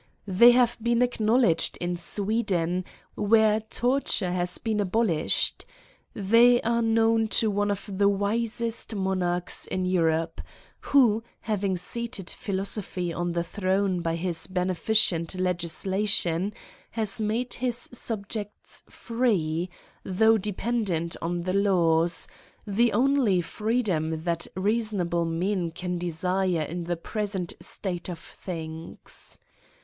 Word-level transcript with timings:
They 0.25 0.49
have 0.53 0.79
been 0.81 0.97
acknow 1.01 1.39
ledged 1.39 1.77
in 1.77 1.95
Sweden, 1.95 2.85
where 3.13 3.59
torture 3.59 4.31
has 4.31 4.57
been 4.57 4.79
abolish 4.79 5.53
ed. 5.59 5.65
They 6.19 6.59
are 6.63 6.81
known 6.81 7.27
to 7.27 7.51
one 7.51 7.69
of 7.69 7.87
the 7.87 8.09
wisest 8.09 8.95
mo 8.95 9.13
narchs 9.13 9.67
in 9.67 9.85
Europe, 9.85 10.41
who, 10.79 11.21
having 11.41 11.77
seated 11.77 12.31
philosophy 12.31 13.13
on 13.13 13.33
the 13.33 13.43
throne 13.43 14.01
by 14.01 14.15
his 14.15 14.47
beneficent 14.47 15.35
legislation, 15.35 16.51
has 16.89 17.21
made 17.21 17.53
his 17.53 17.77
subjects 17.93 18.81
free, 18.89 19.69
though 20.03 20.39
dependent 20.39 21.15
on 21.21 21.43
the 21.43 21.53
laws; 21.53 22.27
the 22.65 22.91
only 22.91 23.39
freedom 23.39 24.23
that 24.23 24.47
reasonable 24.55 25.25
men 25.25 25.69
can 25.69 25.99
desire 25.99 26.63
in 26.63 26.85
the 26.85 26.97
present 26.97 27.53
state 27.61 28.09
of 28.09 28.17
things. 28.17 29.39